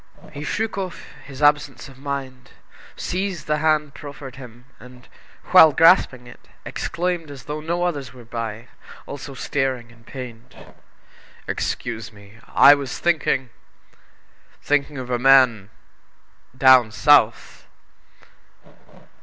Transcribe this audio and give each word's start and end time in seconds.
He 0.31 0.43
shook 0.43 0.79
off 0.79 1.05
his 1.25 1.43
absence 1.43 1.87
of 1.87 1.99
mind, 1.99 2.49
seized 2.95 3.45
the 3.45 3.57
hand 3.59 3.93
proffered 3.93 4.35
him, 4.35 4.65
and, 4.79 5.07
while 5.51 5.71
grasping 5.71 6.25
it, 6.25 6.47
exclaimed 6.65 7.29
as 7.29 7.43
though 7.43 7.61
no 7.61 7.83
others 7.83 8.11
were 8.11 8.25
by, 8.25 8.67
also 9.05 9.35
staring 9.35 9.91
and 9.91 10.03
pained: 10.03 10.55
"Excuse 11.47 12.11
me! 12.11 12.39
I 12.47 12.73
was 12.73 12.97
thinking 12.97 13.51
thinking 14.59 14.97
of 14.97 15.11
a 15.11 15.19
man 15.19 15.69
down 16.57 16.89
South!" 16.91 17.67